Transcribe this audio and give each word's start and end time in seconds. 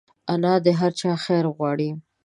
انا 0.33 0.53
د 0.65 0.67
هر 0.79 0.91
چا 0.99 1.11
خیر 1.23 1.45
غواړي 1.55 1.89